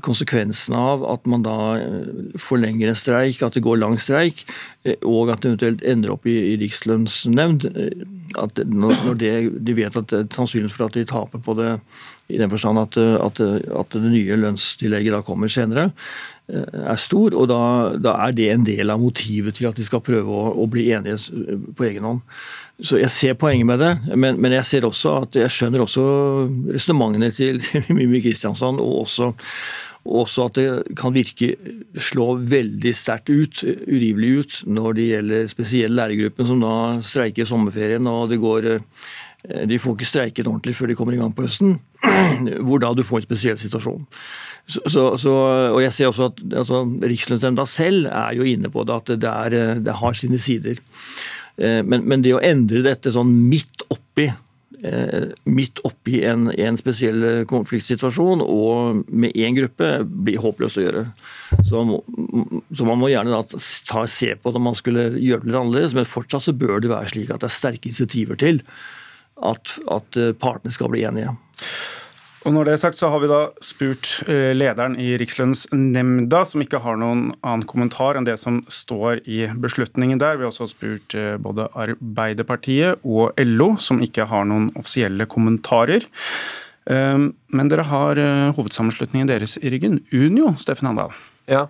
konsekvensen 0.04 0.76
av 0.76 1.04
at 1.08 1.24
man 1.30 1.44
da 1.46 1.56
eh, 1.80 2.34
forlenger 2.40 2.90
en 2.90 2.98
streik, 2.98 3.40
at 3.42 3.56
det 3.56 3.64
går 3.64 3.80
lang 3.80 3.96
streik, 4.00 4.44
eh, 4.84 4.98
og 5.00 5.32
at 5.32 5.42
det 5.42 5.52
eventuelt 5.52 5.84
ender 5.86 6.12
opp 6.14 6.28
i, 6.28 6.36
i 6.52 6.58
rikslønnsnemnd. 6.60 7.68
Eh, 7.72 8.04
når, 8.68 8.98
når 9.06 9.18
det, 9.22 9.32
De 9.64 9.76
vet 9.78 9.96
at 9.96 10.12
sannsynligheten 10.34 10.74
for 10.74 10.88
at 10.90 10.98
de 10.98 11.06
taper 11.08 11.40
på 11.40 11.56
det 11.58 11.78
i 12.28 12.38
den 12.40 12.50
forstand 12.52 12.80
at, 12.82 12.98
at, 12.98 13.40
at 13.40 13.94
det 13.96 14.10
nye 14.12 14.36
lønnstillegget 14.36 15.14
da 15.16 15.22
kommer 15.24 15.48
senere, 15.52 15.88
er 16.48 16.96
stor. 16.96 17.34
og 17.36 17.48
da, 17.50 17.60
da, 18.00 18.14
er 18.24 18.36
det 18.36 18.48
en 18.52 18.64
del 18.64 18.92
av 18.92 19.00
motivet 19.00 19.56
til 19.58 19.68
at 19.68 19.76
de 19.76 19.84
skal 19.84 20.04
prøve 20.04 20.32
å, 20.32 20.54
å 20.56 20.68
bli 20.70 20.88
enige 20.96 21.18
på 21.76 21.88
egen 21.88 22.08
hånd. 22.08 22.22
Så 22.80 23.00
jeg 23.00 23.10
ser 23.10 23.38
poenget 23.38 23.66
med 23.66 23.82
det, 23.82 23.92
men, 24.14 24.38
men 24.40 24.54
jeg 24.54 24.68
ser 24.68 24.86
også 24.86 25.16
at 25.24 25.36
jeg 25.40 25.52
skjønner 25.52 25.82
også 25.84 26.04
resonnementene 26.70 27.32
til 27.34 27.60
Mimmi 27.96 28.22
Kristiansson, 28.24 28.78
og 28.80 29.02
også, 29.02 29.32
også, 30.08 30.46
at 30.46 30.60
det 30.60 30.96
kan 30.96 31.12
virke 31.16 31.50
slå 32.00 32.30
veldig 32.48 32.94
sterkt 32.96 33.32
ut, 33.34 33.64
urimelig 33.90 34.30
ut, 34.38 34.60
når 34.78 34.98
det 35.00 35.08
gjelder 35.08 35.50
spesielt 35.52 35.98
lærergruppen 35.98 36.48
som 36.48 36.62
da 36.64 36.76
streiker 37.04 37.44
i 37.44 37.50
sommerferien. 37.50 38.06
og 38.08 38.30
det 38.30 38.40
går 38.40 38.70
de 39.44 39.78
får 39.78 39.94
ikke 39.94 40.08
streiket 40.08 40.48
ordentlig 40.50 40.74
før 40.74 40.90
de 40.90 40.96
kommer 40.98 41.14
i 41.14 41.20
gang 41.20 41.30
på 41.34 41.44
høsten, 41.46 41.76
hvor 42.66 42.82
da 42.82 42.90
du 42.96 43.04
får 43.06 43.20
en 43.20 43.26
spesiell 43.28 43.58
situasjon. 43.60 44.02
Så, 44.68 44.82
så, 45.16 45.34
og 45.72 45.78
jeg 45.80 45.92
ser 45.94 46.10
også 46.10 46.26
at 46.28 46.42
altså, 46.60 46.82
Rikslønnsnemnda 46.84 47.64
selv 47.70 48.10
er 48.10 48.34
jo 48.36 48.44
inne 48.44 48.68
på 48.72 48.84
det, 48.84 48.98
at 48.98 49.14
det, 49.22 49.30
er, 49.30 49.78
det 49.80 49.94
har 49.96 50.18
sine 50.18 50.40
sider. 50.42 50.82
Eh, 51.56 51.80
men, 51.80 52.04
men, 52.04 52.20
det 52.24 52.34
å 52.36 52.42
endre 52.44 52.84
dette 52.84 53.14
sånn 53.14 53.30
midt 53.48 53.86
oppi 53.88 54.28
eh, 54.28 55.30
midt 55.48 55.80
oppi 55.88 56.20
en, 56.28 56.50
en 56.52 56.76
spesiell 56.78 57.46
konfliktsituasjon 57.48 58.44
og 58.44 59.00
med 59.08 59.40
én 59.40 59.56
gruppe 59.56 60.02
blir 60.04 60.42
håpløst 60.44 60.82
å 60.82 60.84
gjøre. 60.84 61.06
Så, 61.64 61.82
så, 62.74 62.84
man 62.84 63.00
må 63.00 63.08
gjerne 63.08 63.32
da 63.32 63.42
ta, 63.88 64.04
se 64.04 64.34
på 64.36 64.52
det 64.52 64.60
om 64.60 64.68
man 64.68 64.78
skulle 64.78 65.08
gjøre 65.16 65.46
det 65.46 65.50
litt 65.50 65.60
annerledes, 65.62 65.96
men 65.96 66.12
fortsatt 66.12 66.44
så 66.44 66.56
bør 66.60 66.84
det 66.84 66.92
være 66.92 67.14
slik 67.14 67.32
at 67.32 67.40
det 67.40 67.48
er 67.48 67.56
sterke 67.56 67.88
initiativer 67.88 68.36
til 68.38 68.60
at, 69.44 69.76
at 69.92 70.18
partene 70.40 70.74
skal 70.74 70.90
bli 70.92 71.04
enige. 71.08 71.34
Og 72.46 72.54
når 72.54 72.64
det 72.64 72.74
er 72.74 72.80
sagt, 72.80 72.96
så 72.96 73.10
har 73.10 73.20
vi 73.20 73.28
da 73.30 73.40
spurt 73.64 74.10
eh, 74.30 74.54
lederen 74.54 74.94
i 75.00 75.10
Rikslønnsnemnda, 75.20 76.44
som 76.46 76.62
ikke 76.62 76.80
har 76.84 76.96
noen 77.00 77.32
annen 77.42 77.66
kommentar 77.68 78.16
enn 78.16 78.28
det 78.28 78.38
som 78.40 78.62
står 78.72 79.24
i 79.28 79.42
beslutningen 79.60 80.20
der. 80.22 80.38
Vi 80.38 80.46
har 80.46 80.52
også 80.52 80.70
spurt 80.70 81.16
eh, 81.18 81.34
både 81.42 81.66
Arbeiderpartiet 81.74 83.02
og 83.02 83.36
LO, 83.42 83.72
som 83.82 84.00
ikke 84.04 84.28
har 84.30 84.48
noen 84.48 84.70
offisielle 84.78 85.28
kommentarer. 85.28 86.08
Men 86.88 87.68
dere 87.68 87.84
har 87.84 88.16
eh, 88.16 88.46
hovedsammenslutningen 88.56 89.28
deres 89.28 89.58
i 89.60 89.68
ryggen, 89.74 89.98
Unio, 90.08 90.54
Steffen 90.56 90.88
Handal. 90.88 91.12
Ja, 91.48 91.62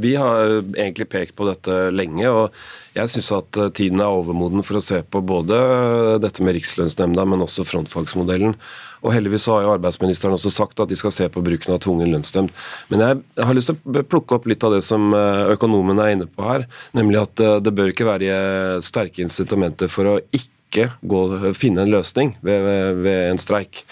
vi 0.00 0.14
har 0.16 0.54
egentlig 0.72 1.04
pekt 1.12 1.34
på 1.36 1.44
dette 1.44 1.90
lenge. 1.92 2.24
og 2.30 2.54
jeg 2.96 3.10
syns 3.12 3.28
at 3.36 3.58
tiden 3.76 4.00
er 4.00 4.08
overmoden 4.08 4.64
for 4.64 4.78
å 4.78 4.84
se 4.84 5.02
på 5.04 5.20
både 5.20 5.58
dette 6.24 6.40
med 6.40 6.56
Rikslønnsnemnda, 6.56 7.26
men 7.28 7.44
også 7.44 7.66
frontfagsmodellen. 7.68 8.56
Og 9.02 9.14
heldigvis 9.14 9.48
har 9.50 9.64
jo 9.64 9.72
arbeidsministeren 9.74 10.36
også 10.36 10.52
sagt 10.54 10.80
at 10.82 10.90
de 10.90 10.98
skal 10.98 11.14
se 11.14 11.26
på 11.32 11.42
bruken 11.42 11.74
av 11.74 11.80
tvungen 11.82 12.12
lønnsnemnd. 12.14 12.52
Men 12.92 13.02
jeg 13.02 13.46
har 13.48 13.56
lyst 13.58 13.72
til 13.72 13.78
å 13.80 14.04
plukke 14.06 14.38
opp 14.38 14.46
litt 14.50 14.62
av 14.66 14.76
det 14.76 14.82
som 14.86 15.10
økonomene 15.12 16.06
er 16.06 16.16
inne 16.16 16.28
på 16.30 16.46
her. 16.46 16.68
Nemlig 16.96 17.22
at 17.24 17.42
eh, 17.42 17.58
det 17.64 17.74
bør 17.74 17.92
ikke 17.92 18.08
være 18.08 18.80
sterke 18.86 19.24
incitamenter 19.24 19.90
for 19.90 20.14
å 20.14 20.18
ikke 20.30 20.88
gå, 21.02 21.22
finne 21.58 21.84
en 21.84 21.92
løsning 21.92 22.36
ved, 22.46 23.02
ved 23.02 23.32
en 23.32 23.42
streik. 23.42 23.82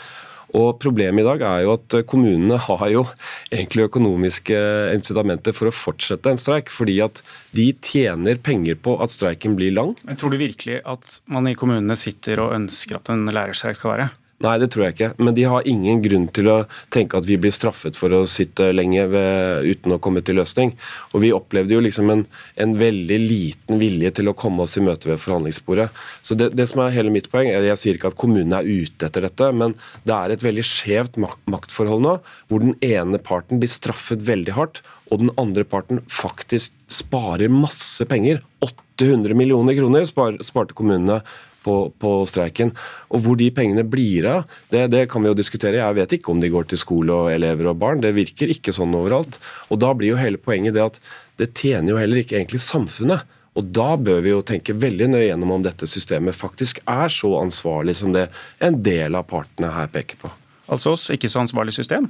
Og 0.57 0.79
Problemet 0.81 1.23
i 1.23 1.27
dag 1.29 1.43
er 1.47 1.65
jo 1.65 1.75
at 1.77 1.97
kommunene 2.11 2.59
har 2.61 2.87
jo 2.93 3.05
egentlig 3.53 3.89
økonomiske 3.89 4.59
incitamenter 4.97 5.55
for 5.57 5.71
å 5.71 5.75
fortsette 5.75 6.33
en 6.33 6.41
streik, 6.41 6.73
fordi 6.73 6.99
at 7.05 7.23
de 7.57 7.71
tjener 7.85 8.41
penger 8.43 8.79
på 8.81 8.97
at 9.03 9.13
streiken 9.13 9.57
blir 9.59 9.75
lang. 9.77 9.95
Men 10.07 10.19
Tror 10.21 10.35
du 10.35 10.41
virkelig 10.41 10.81
at 10.89 11.21
man 11.31 11.49
i 11.51 11.57
kommunene 11.59 11.99
sitter 11.99 12.43
og 12.45 12.57
ønsker 12.57 12.99
at 12.99 13.13
en 13.13 13.29
lærerstreik 13.31 13.79
skal 13.79 13.95
være? 13.95 14.11
Nei, 14.41 14.55
det 14.57 14.71
tror 14.73 14.87
jeg 14.87 14.95
ikke. 14.95 15.09
Men 15.21 15.35
de 15.37 15.43
har 15.53 15.67
ingen 15.69 15.99
grunn 16.01 16.23
til 16.33 16.47
å 16.49 16.55
tenke 16.93 17.19
at 17.19 17.27
vi 17.29 17.37
blir 17.41 17.53
straffet 17.53 17.97
for 17.99 18.15
å 18.17 18.23
sitte 18.29 18.71
lenge 18.73 19.03
ved, 19.13 19.67
uten 19.69 19.93
å 19.93 19.99
komme 20.01 20.23
til 20.25 20.39
løsning. 20.41 20.73
Og 21.13 21.21
vi 21.27 21.33
opplevde 21.37 21.75
jo 21.77 21.83
liksom 21.85 22.09
en, 22.15 22.23
en, 22.57 22.73
veldig 22.81 23.19
liten 23.21 23.83
vilje 23.83 24.15
til 24.17 24.31
å 24.31 24.35
komme 24.39 24.65
oss 24.65 24.79
i 24.81 24.85
møte 24.85 25.11
ved 25.11 25.21
forhandlingsbordet. 25.21 25.91
Så 26.25 26.39
det, 26.41 26.55
det 26.57 26.71
som 26.71 26.81
er 26.81 26.95
hele 26.95 27.13
mitt 27.13 27.29
poeng, 27.29 27.51
jeg, 27.51 27.67
jeg 27.69 27.81
sier 27.83 28.01
ikke 28.01 28.15
at 28.15 28.17
kommunene 28.23 28.63
er 28.63 28.71
ute 28.87 29.11
etter 29.11 29.29
dette, 29.29 29.51
men 29.53 29.77
det 30.09 30.17
er 30.17 30.33
et 30.33 30.47
veldig 30.47 30.65
skjevt 30.65 31.21
maktforhold 31.21 32.07
nå, 32.07 32.17
hvor 32.49 32.65
den 32.65 32.79
ene 32.81 33.21
parten 33.21 33.61
blir 33.61 33.69
straffet 33.69 34.25
veldig 34.25 34.57
hardt, 34.57 34.81
og 35.13 35.21
den 35.21 35.35
andre 35.43 35.67
parten 35.69 36.01
faktisk 36.09 36.73
sparer 36.89 37.53
masse 37.53 38.09
penger. 38.09 38.41
800 38.65 39.37
millioner 39.37 39.77
kroner 39.77 40.09
sparte 40.09 40.77
kommunene 40.79 41.21
på, 41.65 41.77
på, 42.01 42.13
streiken. 42.29 42.73
Og 43.11 43.25
Hvor 43.25 43.39
de 43.41 43.51
pengene 43.55 43.85
blir 43.87 44.29
av, 44.29 44.55
det, 44.73 44.87
det, 44.95 45.07
kan 45.13 45.23
vi 45.23 45.31
jo 45.31 45.39
diskutere. 45.39 45.81
Jeg 45.81 45.99
vet 45.99 46.17
ikke 46.17 46.33
om 46.33 46.41
de 46.43 46.53
går 46.53 46.71
til 46.71 46.81
skole 46.81 47.17
og 47.17 47.33
elever 47.33 47.71
og 47.71 47.81
barn. 47.83 48.03
Det 48.03 48.15
virker 48.17 48.53
ikke 48.53 48.75
sånn 48.77 48.97
overalt. 48.97 49.41
Og 49.69 49.83
Da 49.83 49.93
blir 49.97 50.15
jo 50.15 50.21
hele 50.21 50.41
poenget 50.41 50.77
det 50.79 50.87
at 50.87 51.01
det 51.41 51.53
tjener 51.57 51.95
jo 51.95 52.01
heller 52.01 52.23
ikke 52.23 52.39
egentlig 52.39 52.63
samfunnet. 52.65 53.25
Og 53.59 53.71
Da 53.75 53.95
bør 53.99 54.21
vi 54.25 54.35
jo 54.35 54.43
tenke 54.47 54.77
veldig 54.79 55.11
nøye 55.13 55.29
gjennom 55.29 55.57
om 55.59 55.65
dette 55.65 55.89
systemet 55.91 56.39
faktisk 56.39 56.83
er 56.89 57.11
så 57.13 57.35
ansvarlig 57.41 57.97
som 57.99 58.15
det 58.15 58.29
en 58.63 58.79
del 58.83 59.19
av 59.19 59.27
partene 59.31 59.73
her 59.75 59.91
peker 59.93 60.21
på. 60.23 60.31
Altså 60.71 60.95
oss, 60.95 61.09
ikke 61.11 61.29
så 61.31 61.43
ansvarlig 61.43 61.75
system? 61.75 62.07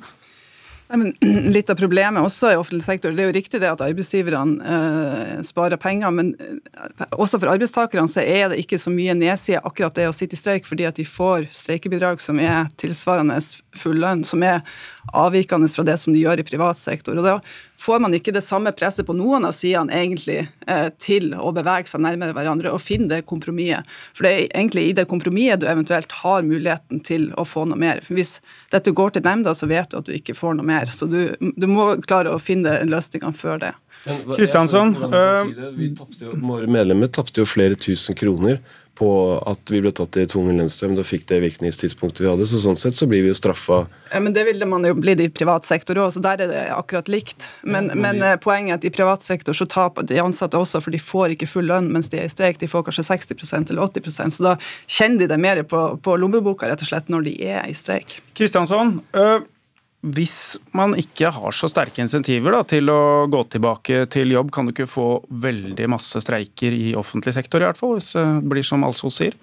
Nei, 0.90 0.99
men 0.99 1.50
litt 1.54 1.70
av 1.70 1.78
problemet 1.78 2.25
også 2.25 2.50
i 2.50 2.59
offentlig 2.59 2.82
sektor, 2.82 3.14
det 3.14 3.23
er 3.23 3.30
jo 3.30 3.37
riktig 3.37 3.61
det 3.62 3.70
at 3.70 3.82
arbeidsgiverne 3.85 4.75
eh, 4.75 5.37
sparer 5.47 5.78
penger, 5.80 6.11
men 6.14 6.32
eh, 6.42 7.04
også 7.14 7.38
for 7.38 7.52
arbeidstakerne 7.52 8.11
så 8.11 8.25
er 8.25 8.50
det 8.50 8.59
ikke 8.64 8.80
så 8.80 8.90
mye 8.94 9.14
nedside 9.14 9.62
akkurat 9.62 9.94
det 9.94 10.09
å 10.11 10.14
sitte 10.16 10.35
i 10.35 10.40
streik, 10.40 10.66
fordi 10.66 10.88
at 10.88 10.99
de 10.99 11.06
får 11.06 11.47
streikebidrag 11.54 12.23
som 12.23 12.42
er 12.42 12.73
tilsvarende 12.80 13.38
full 13.78 14.02
lønn, 14.02 14.26
som 14.26 14.42
er 14.42 14.64
avvikende 15.14 15.70
fra 15.70 15.87
det 15.87 15.97
som 16.00 16.14
de 16.14 16.23
gjør 16.25 16.42
i 16.42 16.47
privat 16.47 16.78
sektor. 16.78 17.18
Og 17.18 17.26
da 17.26 17.38
får 17.80 18.00
man 18.04 18.14
ikke 18.14 18.35
det 18.35 18.42
samme 18.44 18.73
presset 18.76 19.06
på 19.09 19.14
noen 19.16 19.47
av 19.49 19.54
sidene 19.56 19.94
egentlig 19.97 20.40
eh, 20.42 20.88
til 21.00 21.32
å 21.35 21.52
bevege 21.56 21.88
seg 21.90 22.02
nærmere 22.04 22.35
hverandre 22.37 22.73
og 22.75 22.82
finne 22.82 23.09
det 23.11 23.23
kompromisset. 23.28 23.88
For 24.14 24.26
det 24.26 24.32
er 24.32 24.42
egentlig 24.50 24.88
i 24.88 24.97
det 24.97 25.06
kompromisset 25.11 25.62
du 25.62 25.68
eventuelt 25.70 26.12
har 26.20 26.47
muligheten 26.47 27.00
til 27.06 27.30
å 27.40 27.47
få 27.49 27.64
noe 27.70 27.80
mer. 27.80 28.02
For 28.04 28.18
Hvis 28.18 28.38
dette 28.73 28.92
går 28.97 29.16
til 29.16 29.25
nemnda, 29.26 29.54
så 29.56 29.68
vet 29.70 29.90
du 29.90 30.00
at 30.00 30.09
du 30.09 30.14
ikke 30.16 30.37
får 30.37 30.59
noe 30.59 30.68
mer. 30.68 30.79
Så 30.88 31.06
du, 31.10 31.34
du 31.38 31.66
må 31.68 31.92
klare 32.06 32.32
å 32.32 32.40
finne 32.40 32.78
løsningene 32.88 33.37
før 33.37 33.60
det. 33.60 33.75
Kristiansson, 34.32 34.94
si 34.96 35.90
Våre 36.40 36.68
medlemmer 36.70 37.10
tapte 37.12 37.42
jo 37.42 37.49
flere 37.49 37.76
tusen 37.76 38.16
kroner 38.16 38.62
på 39.00 39.10
at 39.49 39.70
vi 39.72 39.80
ble 39.80 39.92
tatt 39.96 40.16
i 40.20 40.26
tvungen 40.28 40.58
lønnsdøm. 40.60 40.92
Da 40.99 41.04
fikk 41.06 41.25
det 41.30 41.38
virkningstidspunktet 41.40 42.20
vi 42.20 42.28
hadde. 42.28 42.44
Så 42.49 42.60
sånn 42.60 42.76
sett 42.76 42.99
så 42.99 43.08
blir 43.08 43.25
vi 43.25 43.30
jo 43.30 43.37
straffa. 43.38 43.78
Ja, 44.10 44.20
men 44.20 44.34
det 44.37 44.44
ville 44.49 44.68
man 44.68 44.84
jo 44.84 44.92
blitt 44.99 45.22
i 45.25 45.30
privat 45.32 45.64
sektor 45.64 46.02
òg, 46.02 46.10
så 46.12 46.20
der 46.25 46.44
er 46.44 46.50
det 46.50 46.64
akkurat 46.75 47.08
likt. 47.12 47.49
Men, 47.62 47.88
ja, 47.88 47.96
men 47.96 48.20
vi... 48.20 48.26
Eh, 48.28 48.40
poenget 48.44 48.75
er 48.75 48.80
at 48.82 48.88
i 48.90 48.92
privat 48.92 49.25
sektor 49.25 49.56
så 49.56 49.64
taper 49.70 50.04
de 50.08 50.20
ansatte 50.20 50.60
også, 50.60 50.82
for 50.84 50.92
de 50.92 51.00
får 51.00 51.37
ikke 51.37 51.49
full 51.49 51.70
lønn 51.70 51.88
mens 51.94 52.12
de 52.12 52.20
er 52.20 52.28
i 52.28 52.32
streik. 52.32 52.60
De 52.60 52.68
får 52.68 52.84
kanskje 52.90 53.06
60% 53.08 53.72
eller 53.72 53.88
80% 53.88 54.37
så 54.37 54.50
da 54.50 54.56
kjenner 54.84 55.25
de 55.25 55.30
det 55.32 55.40
mer 55.40 55.62
på, 55.70 55.87
på 56.04 56.18
lommeboka 56.20 56.68
rett 56.68 56.84
og 56.84 56.92
slett 56.92 57.08
når 57.12 57.30
de 57.30 57.38
er 57.54 57.64
i 57.70 57.76
streik. 57.76 58.20
Kristiansson, 58.37 58.99
øh 59.16 59.40
hvis 60.00 60.57
man 60.73 60.95
ikke 60.97 61.28
har 61.35 61.52
så 61.52 61.69
sterke 61.69 62.00
insentiver 62.00 62.54
da, 62.54 62.62
til 62.64 62.88
å 62.92 63.26
gå 63.30 63.42
tilbake 63.52 64.07
til 64.12 64.33
jobb, 64.33 64.52
kan 64.54 64.66
du 64.66 64.73
ikke 64.73 64.88
få 64.88 65.09
veldig 65.28 65.90
masse 65.92 66.23
streiker 66.25 66.73
i 66.73 66.95
offentlig 66.97 67.35
sektor, 67.37 67.61
i 67.61 67.69
hvert 67.69 67.80
fall, 67.80 67.99
hvis 67.99 68.14
det 68.16 68.26
blir 68.49 68.66
som 68.66 68.87
Alsos 68.87 69.21
sier? 69.21 69.37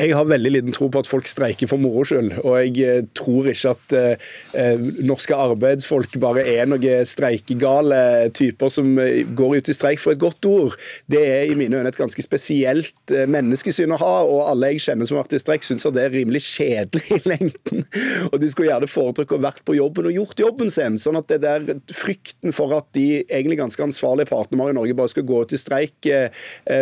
Jeg 0.00 0.14
har 0.16 0.24
veldig 0.24 0.50
liten 0.54 0.72
tro 0.72 0.86
på 0.88 1.02
at 1.02 1.08
folk 1.08 1.28
streiker 1.28 1.68
for 1.68 1.80
moro 1.80 2.02
skyld. 2.08 2.32
Og 2.40 2.54
jeg 2.56 2.84
eh, 2.88 3.02
tror 3.16 3.50
ikke 3.50 3.72
at 3.74 3.94
eh, 3.96 4.28
eh, 4.56 4.84
norske 5.04 5.36
arbeidsfolk 5.36 6.14
bare 6.22 6.44
er 6.48 6.68
noen 6.70 7.04
streikegale 7.08 8.30
typer 8.36 8.72
som 8.72 8.94
eh, 9.02 9.26
går 9.36 9.58
ut 9.58 9.70
i 9.70 9.76
streik 9.76 10.00
for 10.00 10.14
et 10.14 10.22
godt 10.22 10.46
ord. 10.48 10.76
Det 11.10 11.20
er 11.20 11.50
i 11.50 11.56
mine 11.58 11.76
øyne 11.76 11.92
et 11.92 12.00
ganske 12.00 12.24
spesielt 12.24 13.12
menneskesyn 13.12 13.92
å 13.92 13.98
ha, 14.00 14.12
og 14.24 14.46
alle 14.48 14.72
jeg 14.72 14.84
kjenner 14.86 15.08
som 15.08 15.18
har 15.18 15.26
vært 15.26 15.36
i 15.36 15.42
streik, 15.42 15.66
syns 15.66 15.84
det 15.90 16.04
er 16.06 16.14
rimelig 16.14 16.42
kjedelig 16.46 17.18
i 17.18 17.20
lengden. 17.28 17.84
Og 18.30 18.38
de 18.40 18.50
skulle 18.52 18.70
gjerne 18.70 18.88
foretrukket 18.90 19.36
å 19.36 19.44
vært 19.44 19.64
på 19.68 19.76
jobben 19.76 20.08
og 20.08 20.16
gjort 20.16 20.44
jobben 20.46 20.72
sin. 20.72 20.96
Sånn 21.02 21.18
at 21.20 21.28
det 21.32 21.42
der 21.44 21.66
frykten 21.96 22.54
for 22.56 22.72
at 22.78 22.88
de 22.96 23.20
egentlig 23.26 23.60
ganske 23.60 23.84
ansvarlige 23.84 24.30
partene 24.32 24.70
i 24.70 24.76
Norge 24.76 24.96
bare 24.96 25.12
skal 25.12 25.26
gå 25.28 25.42
ut 25.44 25.54
i 25.56 25.60
streik 25.60 26.08
eh, 26.08 26.30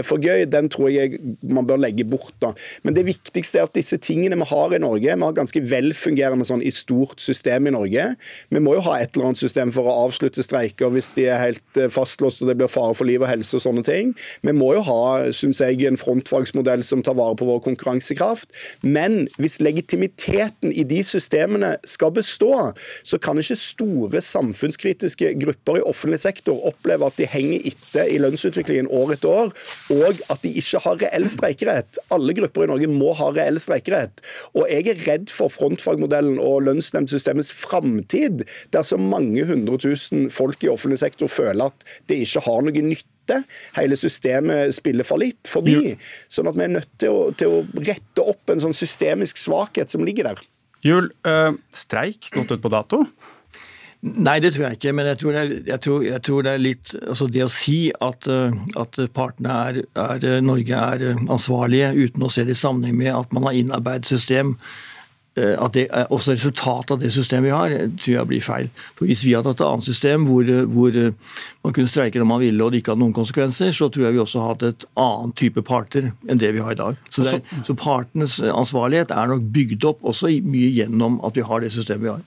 for 0.06 0.22
gøy, 0.22 0.44
den 0.50 0.70
tror 0.72 0.92
jeg 0.92 1.18
man 1.48 1.66
bør 1.66 1.82
legge 1.82 2.06
bort. 2.06 2.36
da. 2.44 2.54
Men 2.84 2.94
det 2.94 3.07
viktigste 3.08 3.60
er 3.60 3.68
at 3.68 3.76
disse 3.76 3.98
tingene 4.02 4.38
vi 4.38 4.48
har 4.52 4.74
i 4.76 4.82
Norge, 4.82 5.16
vi 5.18 5.26
har 5.26 5.36
ganske 5.36 5.64
velfungerende 5.70 6.46
sånn 6.48 6.64
i 6.64 6.72
stort 6.74 7.22
system 7.22 7.68
i 7.68 7.74
Norge. 7.74 8.10
Vi 8.54 8.62
må 8.62 8.76
jo 8.76 8.84
ha 8.88 8.98
et 9.00 9.14
eller 9.16 9.30
annet 9.30 9.42
system 9.42 9.72
for 9.74 9.88
å 9.88 9.96
avslutte 10.06 10.44
streiker 10.44 10.92
hvis 10.94 11.14
de 11.16 11.28
er 11.32 11.42
helt 11.42 11.80
eh, 11.80 11.90
fastlåst 11.92 12.42
og 12.44 12.50
det 12.50 12.58
blir 12.60 12.70
fare 12.70 12.94
for 12.96 13.08
liv 13.08 13.24
og 13.24 13.30
helse 13.30 13.56
og 13.58 13.64
sånne 13.64 13.84
ting. 13.86 14.14
Vi 14.46 14.54
må 14.56 14.72
jo 14.76 14.84
ha 14.86 15.00
synes 15.34 15.60
jeg, 15.62 15.80
en 15.88 15.98
frontfagsmodell 16.00 16.82
som 16.86 17.02
tar 17.04 17.16
vare 17.18 17.36
på 17.38 17.48
vår 17.48 17.62
konkurransekraft. 17.66 18.50
Men 18.82 19.26
hvis 19.38 19.58
legitimiteten 19.64 20.72
i 20.72 20.84
de 20.88 21.00
systemene 21.06 21.74
skal 21.88 22.12
bestå, 22.16 22.52
så 23.06 23.20
kan 23.22 23.40
ikke 23.40 23.58
store 23.58 24.22
samfunnskritiske 24.24 25.34
grupper 25.42 25.80
i 25.80 25.86
offentlig 25.88 26.20
sektor 26.22 26.60
oppleve 26.68 27.08
at 27.08 27.18
de 27.20 27.28
henger 27.28 27.68
etter 27.72 28.10
i 28.10 28.18
lønnsutviklingen 28.22 28.90
år 28.94 29.14
etter 29.16 29.34
år, 29.44 29.52
og 29.94 30.22
at 30.32 30.44
de 30.44 30.52
ikke 30.60 30.82
har 30.84 31.00
reell 31.04 31.28
streikerett. 31.30 32.00
Alle 32.14 32.34
grupper 32.36 32.66
i 32.66 32.70
Norge 32.72 32.90
må 32.98 33.14
ha 33.18 33.30
reell 33.34 33.60
streikerett. 33.62 34.22
Og 34.54 34.68
jeg 34.70 34.88
er 34.92 35.04
redd 35.06 35.32
for 35.34 35.52
frontfagmodellen 35.52 36.40
og 36.42 36.64
lønnsnemndsystemets 36.68 37.52
framtid 37.54 38.44
dersom 38.74 39.08
mange 39.12 39.46
hundre 39.48 39.78
tusen 39.82 40.28
folk 40.34 40.64
i 40.64 40.72
offentlig 40.72 41.00
sektor 41.02 41.30
føler 41.32 41.70
at 41.70 41.88
det 42.10 42.20
ikke 42.24 42.44
har 42.48 42.66
noe 42.66 42.84
nytte 42.84 43.42
hele 43.76 43.96
systemet 44.00 44.74
spiller 44.76 45.06
fallitt 45.06 45.50
forbi. 45.50 45.94
Sånn 46.32 46.48
at 46.50 46.56
vi 46.58 46.64
er 46.64 46.76
nødt 46.78 46.92
til 47.00 47.14
å, 47.14 47.26
til 47.36 47.58
å, 47.58 47.64
rette 47.84 48.24
opp 48.24 48.52
en 48.52 48.62
sånn 48.62 48.76
systemisk 48.76 49.40
svakhet 49.40 49.92
som 49.92 50.06
ligger 50.06 50.30
der. 50.30 50.46
Jul, 50.86 51.10
øh, 51.26 51.58
streik 51.74 52.30
gått 52.34 52.54
ut 52.54 52.62
på 52.62 52.72
dato? 52.72 53.02
Nei, 53.98 54.36
det 54.38 54.52
tror 54.54 54.68
jeg 54.68 54.78
ikke. 54.78 54.92
Men 54.94 55.08
jeg 55.10 55.18
tror 55.18 55.34
det 55.34 55.40
er, 55.40 55.54
jeg 55.72 55.82
tror, 55.82 56.02
jeg 56.06 56.22
tror 56.22 56.44
det 56.46 56.52
er 56.52 56.60
litt 56.62 56.92
altså 57.00 57.26
Det 57.34 57.42
å 57.42 57.50
si 57.50 57.78
at, 57.90 58.28
eh, 58.30 58.60
at 58.78 59.00
partene 59.16 59.56
er, 59.70 59.80
er, 59.98 60.28
Norge 60.44 60.84
er 60.92 61.08
ansvarlige 61.18 61.90
uten 61.96 62.22
å 62.26 62.30
se 62.30 62.46
det 62.46 62.54
i 62.54 62.62
sammenheng 62.62 62.94
med 63.00 63.14
at 63.16 63.34
man 63.34 63.48
har 63.48 63.58
innarbeidet 63.58 64.06
system 64.12 64.54
Eh, 64.54 64.97
at 65.38 65.74
det 65.76 65.86
er 65.88 66.10
også 66.14 66.34
resultatet 66.34 66.94
av 66.94 67.02
det 67.02 67.10
systemet 67.14 67.48
vi 67.48 67.54
har, 67.54 67.74
eh, 67.74 67.90
tror 67.98 68.14
jeg 68.14 68.30
blir 68.30 68.44
feil. 68.44 68.70
For 68.98 69.06
Hvis 69.06 69.24
vi 69.26 69.34
hadde 69.36 69.52
hatt 69.52 69.60
et 69.60 69.66
annet 69.66 69.88
system 69.88 70.26
hvor, 70.28 70.42
eh, 70.42 70.64
hvor, 70.64 71.14
man 71.64 71.74
kunne 71.76 71.90
streike 71.90 72.20
når 72.20 72.28
man 72.30 72.40
ville 72.40 72.64
og 72.64 72.72
det 72.72 72.82
ikke 72.82 72.94
hadde 72.94 73.04
noen 73.04 73.16
konsekvenser, 73.16 73.72
så 73.76 73.90
tror 73.92 74.06
jeg 74.06 74.16
vi 74.16 74.22
også 74.22 74.44
hadde 74.44 74.72
et 74.72 74.84
annet 74.96 75.36
type 75.36 75.64
parter 75.66 76.12
enn 76.28 76.40
det 76.40 76.52
vi 76.54 76.62
har 76.64 76.72
i 76.72 76.80
dag. 76.80 76.96
Så, 77.10 77.26
det, 77.26 77.42
så 77.66 77.76
partenes 77.78 78.38
ansvarlighet 78.40 79.12
er 79.12 79.28
nok 79.32 79.44
bygd 79.52 79.84
opp 79.90 80.02
også 80.02 80.32
mye 80.44 80.70
gjennom 80.72 81.20
at 81.26 81.36
vi 81.36 81.46
har 81.46 81.60
det 81.60 81.72
systemet 81.74 82.06
vi 82.06 82.14
har. 82.14 82.24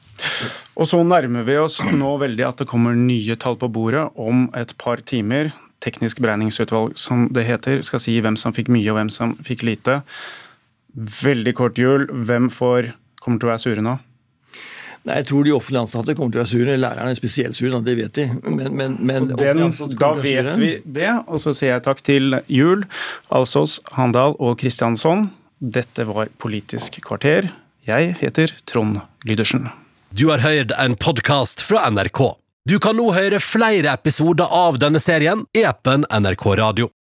Og 0.77 0.87
så 0.89 1.01
nærmer 1.03 1.43
vi 1.47 1.57
oss 1.61 1.79
nå 1.81 2.13
veldig 2.21 2.45
at 2.47 2.61
det 2.61 2.69
kommer 2.69 2.95
nye 2.97 3.35
tall 3.39 3.57
på 3.59 3.69
bordet 3.71 4.07
om 4.19 4.47
et 4.57 4.75
par 4.81 5.01
timer. 5.07 5.51
Teknisk 5.81 6.21
beregningsutvalg, 6.21 6.93
som 6.99 7.25
det 7.33 7.47
heter, 7.47 7.81
skal 7.85 8.01
si 8.03 8.19
hvem 8.21 8.37
som 8.37 8.53
fikk 8.53 8.69
mye 8.73 8.89
og 8.91 8.99
hvem 8.99 9.09
som 9.13 9.33
fikk 9.41 9.65
lite. 9.65 10.01
Veldig 10.93 11.53
kort 11.57 11.79
jul. 11.81 12.05
Hvem 12.11 12.49
får 12.53 12.91
kommer 13.21 13.41
til 13.41 13.49
å 13.49 13.53
være 13.53 13.63
sure 13.63 13.85
nå? 13.85 13.97
Nei, 15.01 15.15
Jeg 15.17 15.27
tror 15.31 15.45
de 15.45 15.53
offentlig 15.55 15.81
ansatte 15.81 16.13
kommer 16.17 16.33
til 16.33 16.41
å 16.41 16.43
være 16.43 16.51
sure. 16.51 16.77
Lærerne 16.77 17.13
er 17.13 17.17
spesielt 17.17 17.57
sure, 17.57 17.81
det 17.85 17.95
vet 17.97 18.17
de. 18.17 18.27
Men, 18.45 18.75
men, 18.77 18.97
men 18.99 19.29
Den, 19.33 19.63
da 19.97 20.11
vet 20.17 20.51
vi 20.61 20.75
det, 20.85 21.09
og 21.25 21.41
så 21.41 21.55
sier 21.57 21.75
jeg 21.75 21.85
takk 21.87 22.03
til 22.05 22.37
Juel, 22.51 22.85
Alsås, 23.33 23.79
Handal 23.97 24.37
og 24.37 24.59
Kristiansson. 24.61 25.29
Dette 25.61 26.05
var 26.09 26.29
Politisk 26.41 27.01
kvarter. 27.05 27.49
Jeg 27.87 28.13
heter 28.21 28.53
Trond 28.69 29.01
Lydersen. 29.25 29.71
Du 30.13 30.27
har 30.29 30.43
hørt 30.43 30.73
en 30.77 30.93
podkast 30.99 31.63
fra 31.65 31.87
NRK. 31.89 32.21
Du 32.69 32.77
kan 32.83 32.93
nå 32.99 33.07
høre 33.15 33.39
flere 33.41 33.95
episoder 33.97 34.45
av 34.53 34.77
denne 34.77 35.01
serien 35.01 35.47
i 35.57 35.63
appen 35.65 36.05
NRK 36.05 36.45
Radio. 36.61 36.91